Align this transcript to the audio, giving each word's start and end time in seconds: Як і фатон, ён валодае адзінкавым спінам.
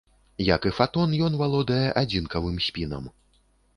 Як 0.45 0.61
і 0.69 0.71
фатон, 0.77 1.13
ён 1.27 1.37
валодае 1.43 1.87
адзінкавым 2.03 2.57
спінам. 2.69 3.03